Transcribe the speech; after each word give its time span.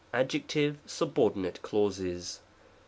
Adjective 0.15 0.77
Suboedinate 0.87 1.61
Clauses. 1.61 2.39